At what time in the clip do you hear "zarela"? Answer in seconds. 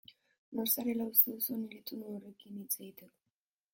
0.73-1.03